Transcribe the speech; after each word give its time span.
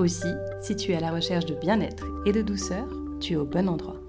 Aussi, 0.00 0.32
si 0.62 0.74
tu 0.76 0.92
es 0.92 0.96
à 0.96 1.00
la 1.00 1.12
recherche 1.12 1.44
de 1.44 1.54
bien-être 1.54 2.06
et 2.24 2.32
de 2.32 2.40
douceur, 2.40 2.88
tu 3.20 3.34
es 3.34 3.36
au 3.36 3.44
bon 3.44 3.68
endroit. 3.68 4.00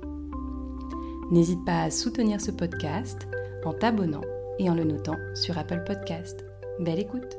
N'hésite 1.32 1.66
pas 1.66 1.82
à 1.82 1.92
soutenir 1.92 2.40
ce 2.40 2.52
podcast 2.52 3.28
en 3.66 3.74
t'abonnant 3.74 4.22
et 4.58 4.70
en 4.70 4.74
le 4.74 4.86
notant 4.86 5.18
sur 5.36 5.58
Apple 5.58 5.84
Podcast. 5.86 6.46
Belle 6.80 7.00
écoute 7.00 7.36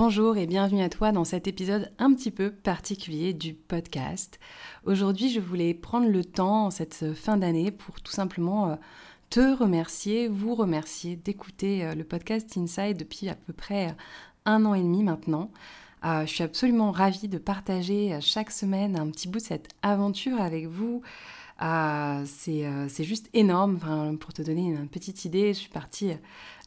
Bonjour 0.00 0.36
et 0.36 0.48
bienvenue 0.48 0.82
à 0.82 0.88
toi 0.88 1.12
dans 1.12 1.22
cet 1.22 1.46
épisode 1.46 1.92
un 2.00 2.12
petit 2.12 2.32
peu 2.32 2.50
particulier 2.50 3.32
du 3.32 3.54
podcast. 3.54 4.40
Aujourd'hui, 4.84 5.30
je 5.30 5.38
voulais 5.38 5.74
prendre 5.74 6.08
le 6.08 6.24
temps 6.24 6.70
cette 6.70 7.14
fin 7.14 7.36
d'année 7.36 7.70
pour 7.70 8.00
tout 8.00 8.10
simplement 8.10 8.70
euh, 8.70 8.74
te 9.32 9.56
remercier, 9.56 10.28
vous 10.28 10.54
remercier 10.54 11.16
d'écouter 11.16 11.86
euh, 11.86 11.94
le 11.94 12.04
podcast 12.04 12.54
Inside 12.58 12.98
depuis 12.98 13.30
à 13.30 13.34
peu 13.34 13.54
près 13.54 13.88
euh, 13.88 13.92
un 14.44 14.66
an 14.66 14.74
et 14.74 14.82
demi 14.82 15.02
maintenant. 15.02 15.50
Euh, 16.04 16.26
je 16.26 16.34
suis 16.34 16.44
absolument 16.44 16.90
ravie 16.90 17.28
de 17.28 17.38
partager 17.38 18.18
chaque 18.20 18.50
semaine 18.50 18.94
un 18.94 19.08
petit 19.08 19.28
bout 19.28 19.38
de 19.38 19.44
cette 19.44 19.70
aventure 19.80 20.38
avec 20.38 20.66
vous. 20.66 21.00
C'est 22.24 23.04
juste 23.04 23.28
énorme. 23.34 23.78
pour 24.18 24.32
te 24.32 24.42
donner 24.42 24.62
une 24.62 24.88
petite 24.88 25.24
idée, 25.24 25.54
je 25.54 25.58
suis 25.58 25.70
partie 25.70 26.12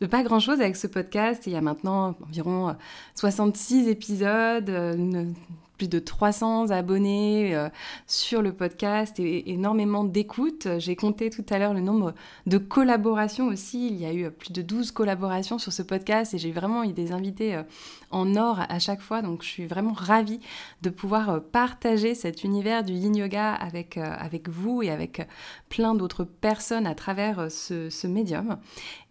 de 0.02 0.06
pas 0.06 0.24
grand-chose 0.24 0.60
avec 0.60 0.76
ce 0.76 0.88
podcast. 0.88 1.44
il 1.48 1.54
y 1.54 1.56
a 1.56 1.62
maintenant 1.62 2.16
environ 2.28 2.76
66 3.16 3.88
épisodes, 3.88 4.70
une 4.70 5.34
plus 5.78 5.88
de 5.88 6.00
300 6.00 6.70
abonnés 6.72 7.56
euh, 7.56 7.70
sur 8.08 8.42
le 8.42 8.54
podcast 8.54 9.20
et 9.20 9.52
énormément 9.52 10.04
d'écoutes. 10.04 10.68
J'ai 10.78 10.96
compté 10.96 11.30
tout 11.30 11.46
à 11.50 11.60
l'heure 11.60 11.74
le 11.74 11.82
nombre 11.82 12.14
de 12.46 12.58
collaborations 12.58 13.48
aussi. 13.48 13.88
Il 13.88 14.00
y 14.00 14.06
a 14.06 14.14
eu 14.14 14.32
plus 14.32 14.52
de 14.52 14.62
12 14.62 14.92
collaborations 14.92 15.58
sur 15.58 15.74
ce 15.74 15.82
podcast 15.82 16.34
et 16.34 16.38
j'ai 16.38 16.52
vraiment 16.52 16.84
eu 16.84 16.94
des 16.94 17.12
invités 17.12 17.56
euh, 17.56 17.64
en 18.12 18.36
or 18.36 18.60
à 18.68 18.80
chaque 18.80 19.02
fois. 19.02 19.22
Donc 19.22 19.44
je 19.44 19.50
suis 19.50 19.66
vraiment 19.66 19.94
ravie 19.94 20.40
de 20.82 20.90
pouvoir 20.90 21.30
euh, 21.30 21.40
partager 21.40 22.16
cet 22.16 22.44
univers 22.44 22.84
du 22.84 22.94
yin 22.94 23.16
yoga 23.16 23.54
avec, 23.54 23.98
avec 23.98 24.50
vous 24.50 24.82
avec 24.90 25.28
plein 25.70 25.96
d'autres 25.96 26.24
personnes 26.24 26.88
à 26.88 26.96
travers 26.96 27.52
ce, 27.52 27.90
ce 27.90 28.08
médium. 28.08 28.58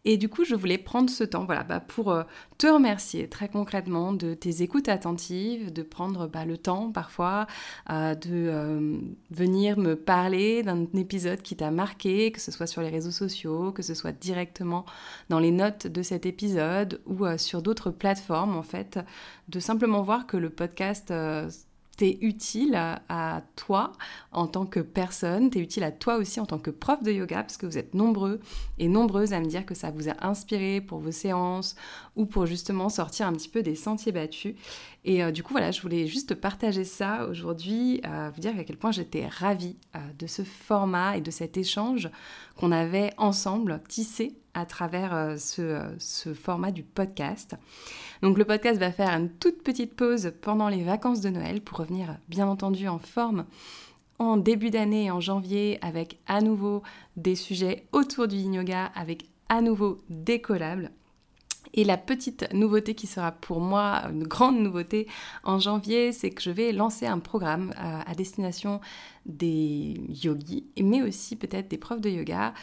Et 0.06 0.18
du 0.18 0.28
coup, 0.28 0.44
je 0.44 0.54
voulais 0.54 0.76
prendre 0.76 1.08
ce 1.08 1.24
temps 1.24 1.44
voilà, 1.46 1.64
bah, 1.64 1.80
pour 1.80 2.10
euh, 2.10 2.24
te 2.58 2.66
remercier 2.66 3.26
très 3.28 3.48
concrètement 3.48 4.12
de 4.12 4.34
tes 4.34 4.62
écoutes 4.62 4.88
attentives, 4.90 5.72
de 5.72 5.82
prendre 5.82 6.26
bah, 6.26 6.44
le 6.44 6.58
temps 6.58 6.92
parfois 6.92 7.46
euh, 7.90 8.14
de 8.14 8.30
euh, 8.30 8.98
venir 9.30 9.78
me 9.78 9.96
parler 9.96 10.62
d'un 10.62 10.84
épisode 10.94 11.40
qui 11.40 11.56
t'a 11.56 11.70
marqué, 11.70 12.32
que 12.32 12.40
ce 12.40 12.52
soit 12.52 12.66
sur 12.66 12.82
les 12.82 12.90
réseaux 12.90 13.10
sociaux, 13.10 13.72
que 13.72 13.82
ce 13.82 13.94
soit 13.94 14.12
directement 14.12 14.84
dans 15.30 15.38
les 15.38 15.50
notes 15.50 15.86
de 15.86 16.02
cet 16.02 16.26
épisode 16.26 17.00
ou 17.06 17.24
sur 17.38 17.62
d'autres 17.62 17.90
plateformes 17.90 18.56
en 18.56 18.62
fait, 18.62 18.98
de 19.48 19.58
simplement 19.58 20.02
voir 20.02 20.26
que 20.26 20.36
le 20.36 20.50
podcast 20.50 21.12
t'es 21.96 22.18
utile 22.20 22.74
à, 22.74 23.42
toi 23.56 23.92
en 24.32 24.46
tant 24.46 24.66
que 24.66 24.80
personne, 24.80 25.50
t'es 25.50 25.60
utile 25.60 25.84
à 25.84 25.92
toi 25.92 26.16
aussi 26.16 26.40
en 26.40 26.46
tant 26.46 26.58
que 26.58 26.70
prof 26.70 27.02
de 27.02 27.12
yoga, 27.12 27.42
parce 27.42 27.56
que 27.56 27.66
vous 27.66 27.78
êtes 27.78 27.94
nombreux 27.94 28.40
et 28.78 28.88
nombreuses 28.88 29.32
à 29.32 29.40
me 29.40 29.46
dire 29.46 29.64
que 29.64 29.74
ça 29.74 29.90
vous 29.90 30.08
a 30.08 30.26
inspiré 30.26 30.80
pour 30.80 30.98
vos 30.98 31.12
séances 31.12 31.76
ou 32.16 32.26
pour 32.26 32.46
justement 32.46 32.88
sortir 32.88 33.26
un 33.26 33.32
petit 33.32 33.48
peu 33.48 33.62
des 33.62 33.76
sentiers 33.76 34.12
battus. 34.12 34.54
Et 35.04 35.22
euh, 35.22 35.30
du 35.30 35.42
coup, 35.42 35.52
voilà, 35.52 35.70
je 35.70 35.82
voulais 35.82 36.06
juste 36.06 36.34
partager 36.34 36.84
ça 36.84 37.26
aujourd'hui, 37.26 38.00
euh, 38.06 38.30
vous 38.34 38.40
dire 38.40 38.58
à 38.58 38.64
quel 38.64 38.76
point 38.76 38.92
j'étais 38.92 39.26
ravie 39.26 39.76
euh, 39.94 39.98
de 40.18 40.26
ce 40.26 40.42
format 40.42 41.16
et 41.16 41.20
de 41.20 41.30
cet 41.30 41.56
échange 41.56 42.10
qu'on 42.56 42.72
avait 42.72 43.12
ensemble 43.18 43.80
tissé 43.88 44.34
à 44.54 44.66
travers 44.66 45.38
ce, 45.38 45.82
ce, 45.98 46.32
format 46.34 46.70
du 46.70 46.82
podcast. 46.82 47.56
Donc 48.22 48.38
le 48.38 48.44
podcast 48.44 48.78
va 48.78 48.92
faire 48.92 49.10
une 49.10 49.30
toute 49.30 49.62
petite 49.62 49.94
pause 49.94 50.32
pendant 50.40 50.68
les 50.68 50.82
vacances 50.82 51.20
de 51.20 51.30
Noël 51.30 51.60
pour 51.60 51.78
revenir 51.78 52.16
bien 52.28 52.46
entendu 52.46 52.88
en 52.88 52.98
forme 52.98 53.44
en 54.18 54.36
début 54.36 54.70
d'année, 54.70 55.10
en 55.10 55.20
janvier, 55.20 55.78
avec 55.82 56.18
à 56.26 56.40
nouveau 56.40 56.82
des 57.16 57.34
sujets 57.34 57.86
autour 57.92 58.28
du 58.28 58.36
yoga, 58.36 58.90
avec 58.94 59.26
à 59.48 59.60
nouveau 59.60 59.98
des 60.08 60.40
collabs. 60.40 60.88
Et 61.76 61.82
la 61.82 61.96
petite 61.96 62.52
nouveauté 62.54 62.94
qui 62.94 63.08
sera 63.08 63.32
pour 63.32 63.60
moi 63.60 64.02
une 64.12 64.22
grande 64.22 64.58
nouveauté 64.58 65.08
en 65.42 65.58
janvier, 65.58 66.12
c'est 66.12 66.30
que 66.30 66.40
je 66.40 66.50
vais 66.50 66.70
lancer 66.70 67.06
un 67.06 67.18
programme 67.18 67.74
euh, 67.76 68.00
à, 68.06 68.14
destination 68.14 68.80
des 69.26 70.00
yogis, 70.08 70.66
mais 70.80 71.02
aussi 71.02 71.34
peut-être 71.34 71.66
des 71.68 71.78
profs 71.78 72.00
de 72.00 72.10
yoga 72.10 72.54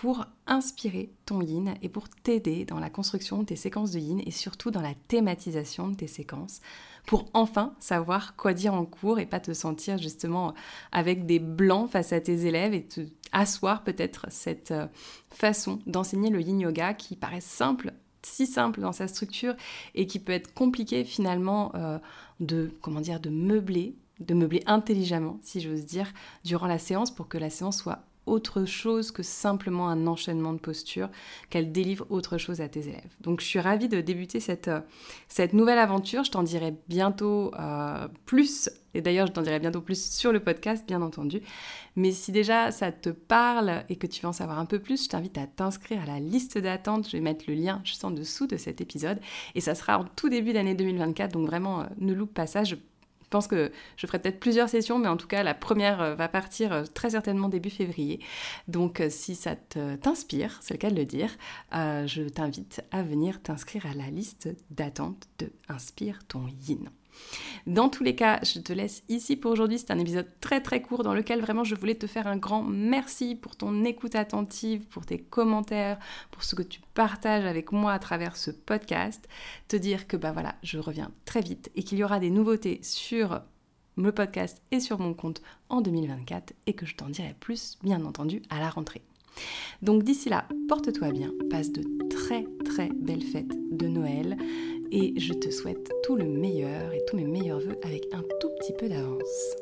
pour 0.00 0.26
inspirer 0.46 1.10
ton 1.26 1.40
yin 1.40 1.74
et 1.82 1.88
pour 1.88 2.08
t'aider 2.08 2.64
dans 2.64 2.78
la 2.78 2.88
construction 2.88 3.38
de 3.38 3.46
tes 3.46 3.56
séquences 3.56 3.90
de 3.90 3.98
yin 3.98 4.22
et 4.24 4.30
surtout 4.30 4.70
dans 4.70 4.80
la 4.80 4.94
thématisation 5.08 5.88
de 5.88 5.96
tes 5.96 6.06
séquences 6.06 6.60
pour 7.04 7.28
enfin 7.34 7.74
savoir 7.80 8.36
quoi 8.36 8.54
dire 8.54 8.74
en 8.74 8.84
cours 8.84 9.18
et 9.18 9.26
pas 9.26 9.40
te 9.40 9.52
sentir 9.52 9.98
justement 9.98 10.54
avec 10.92 11.26
des 11.26 11.40
blancs 11.40 11.90
face 11.90 12.12
à 12.12 12.20
tes 12.20 12.46
élèves 12.46 12.74
et 12.74 12.84
te 12.84 13.00
asseoir 13.32 13.82
peut-être 13.82 14.26
cette 14.30 14.70
euh, 14.70 14.86
façon 15.30 15.80
d'enseigner 15.86 16.30
le 16.30 16.42
yin 16.42 16.60
yoga 16.60 16.94
qui 16.94 17.16
paraît 17.16 17.40
simple 17.40 17.92
si 18.22 18.46
simple 18.46 18.80
dans 18.80 18.92
sa 18.92 19.08
structure 19.08 19.56
et 19.96 20.06
qui 20.06 20.20
peut 20.20 20.32
être 20.32 20.54
compliqué 20.54 21.02
finalement 21.02 21.72
euh, 21.74 21.98
de, 22.38 22.70
comment 22.82 23.00
dire, 23.00 23.18
de 23.18 23.30
meubler, 23.30 23.96
de 24.20 24.34
meubler 24.34 24.62
intelligemment, 24.66 25.40
si 25.42 25.60
j'ose 25.60 25.84
dire, 25.84 26.12
durant 26.44 26.68
la 26.68 26.78
séance 26.78 27.12
pour 27.12 27.26
que 27.26 27.38
la 27.38 27.50
séance 27.50 27.78
soit 27.78 28.04
autre 28.28 28.64
chose 28.64 29.10
que 29.10 29.22
simplement 29.22 29.88
un 29.88 30.06
enchaînement 30.06 30.52
de 30.52 30.58
postures, 30.58 31.10
qu'elle 31.50 31.72
délivre 31.72 32.06
autre 32.10 32.38
chose 32.38 32.60
à 32.60 32.68
tes 32.68 32.88
élèves. 32.88 33.14
Donc 33.20 33.40
je 33.40 33.46
suis 33.46 33.60
ravie 33.60 33.88
de 33.88 34.00
débuter 34.00 34.40
cette, 34.40 34.68
euh, 34.68 35.46
nouvelle 35.52 35.78
aventure. 35.78 36.24
Je 36.24 36.30
t'en 36.30 36.42
dirai 36.42 36.74
bientôt 36.88 37.52
euh, 37.58 38.08
plus, 38.26 38.70
et 38.94 39.00
d'ailleurs 39.00 39.26
je 39.26 39.32
t'en 39.32 39.42
dirai 39.42 39.58
bientôt 39.58 39.80
plus 39.80 40.10
sur 40.10 40.32
le 40.32 40.40
podcast, 40.40 40.86
bien 40.86 41.02
entendu. 41.02 41.40
Mais 41.96 42.12
si 42.12 42.32
déjà 42.32 42.70
ça 42.70 42.92
te 42.92 43.10
parle 43.10 43.84
et 43.88 43.96
que 43.96 44.06
tu 44.06 44.22
veux 44.22 44.28
en 44.28 44.32
savoir 44.32 44.58
un 44.58 44.66
peu 44.66 44.78
plus, 44.78 45.04
je 45.04 45.08
t'invite 45.08 45.38
à 45.38 45.46
t'inscrire 45.46 46.02
à 46.02 46.06
la 46.06 46.20
liste 46.20 46.58
d'attente. 46.58 47.06
Je 47.06 47.12
vais 47.12 47.22
mettre 47.22 47.44
le 47.48 47.54
lien 47.54 47.80
juste 47.84 48.04
en 48.04 48.10
dessous 48.10 48.46
de 48.46 48.56
cet 48.56 48.80
épisode. 48.80 49.20
Et 49.54 49.60
ça 49.60 49.74
sera 49.74 49.98
en 49.98 50.04
tout 50.04 50.28
début 50.28 50.52
d'année 50.52 50.74
2024, 50.74 51.32
donc 51.32 51.46
vraiment 51.46 51.80
euh, 51.80 51.84
ne 51.98 52.12
loupe 52.12 52.34
pas 52.34 52.46
ça. 52.46 52.62
Pense 53.28 53.46
que 53.46 53.70
je 53.96 54.06
ferai 54.06 54.18
peut-être 54.18 54.40
plusieurs 54.40 54.68
sessions, 54.68 54.98
mais 54.98 55.08
en 55.08 55.16
tout 55.16 55.26
cas, 55.26 55.42
la 55.42 55.54
première 55.54 56.00
euh, 56.00 56.14
va 56.14 56.28
partir 56.28 56.72
euh, 56.72 56.84
très 56.84 57.10
certainement 57.10 57.48
début 57.48 57.70
février. 57.70 58.20
Donc, 58.66 59.00
euh, 59.00 59.08
si 59.10 59.34
ça 59.34 59.56
t'inspire, 59.56 60.58
c'est 60.60 60.74
le 60.74 60.78
cas 60.78 60.90
de 60.90 60.96
le 60.96 61.04
dire, 61.04 61.30
je 61.72 62.28
t'invite 62.28 62.82
à 62.90 63.02
venir 63.02 63.42
t'inscrire 63.42 63.86
à 63.86 63.94
la 63.94 64.10
liste 64.10 64.48
d'attente 64.70 65.28
de 65.38 65.50
Inspire 65.68 66.20
ton 66.26 66.46
Yin. 66.66 66.90
Dans 67.66 67.88
tous 67.88 68.02
les 68.02 68.14
cas, 68.14 68.40
je 68.42 68.60
te 68.60 68.72
laisse 68.72 69.02
ici 69.08 69.36
pour 69.36 69.50
aujourd'hui. 69.50 69.78
C'est 69.78 69.90
un 69.90 69.98
épisode 69.98 70.28
très 70.40 70.62
très 70.62 70.80
court 70.80 71.02
dans 71.02 71.14
lequel 71.14 71.40
vraiment 71.40 71.64
je 71.64 71.74
voulais 71.74 71.94
te 71.94 72.06
faire 72.06 72.26
un 72.26 72.36
grand 72.36 72.62
merci 72.62 73.34
pour 73.34 73.56
ton 73.56 73.84
écoute 73.84 74.14
attentive, 74.14 74.86
pour 74.86 75.04
tes 75.04 75.18
commentaires, 75.18 75.98
pour 76.30 76.44
ce 76.44 76.54
que 76.54 76.62
tu 76.62 76.80
partages 76.94 77.44
avec 77.44 77.72
moi 77.72 77.92
à 77.92 77.98
travers 77.98 78.36
ce 78.36 78.50
podcast. 78.50 79.28
Te 79.68 79.76
dire 79.76 80.06
que 80.06 80.16
bah 80.16 80.32
voilà, 80.32 80.54
je 80.62 80.78
reviens 80.78 81.10
très 81.24 81.40
vite 81.40 81.70
et 81.76 81.82
qu'il 81.82 81.98
y 81.98 82.04
aura 82.04 82.20
des 82.20 82.30
nouveautés 82.30 82.80
sur 82.82 83.40
le 83.96 84.12
podcast 84.12 84.62
et 84.70 84.80
sur 84.80 84.98
mon 84.98 85.12
compte 85.12 85.42
en 85.68 85.80
2024 85.80 86.54
et 86.66 86.72
que 86.72 86.86
je 86.86 86.94
t'en 86.94 87.08
dirai 87.08 87.34
plus 87.38 87.76
bien 87.82 88.04
entendu 88.04 88.42
à 88.48 88.60
la 88.60 88.70
rentrée. 88.70 89.02
Donc 89.82 90.02
d'ici 90.02 90.28
là, 90.28 90.46
porte-toi 90.68 91.10
bien, 91.12 91.32
passe 91.50 91.70
de 91.72 91.82
très 92.64 92.90
belles 92.94 93.22
fêtes 93.22 93.56
de 93.70 93.88
Noël 93.88 94.36
et 94.92 95.14
je 95.18 95.32
te 95.32 95.50
souhaite 95.50 95.90
tout 96.04 96.16
le 96.16 96.26
meilleur 96.26 96.92
et 96.92 97.00
tous 97.06 97.16
mes 97.16 97.26
meilleurs 97.26 97.60
voeux 97.60 97.78
avec 97.82 98.06
un 98.12 98.22
tout 98.40 98.50
petit 98.60 98.72
peu 98.78 98.88
d'avance. 98.88 99.56